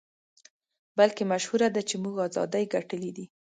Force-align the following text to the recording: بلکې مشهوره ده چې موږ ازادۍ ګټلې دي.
بلکې 0.97 1.23
مشهوره 1.31 1.67
ده 1.75 1.81
چې 1.89 1.95
موږ 2.03 2.15
ازادۍ 2.27 2.65
ګټلې 2.73 3.11
دي. 3.17 3.25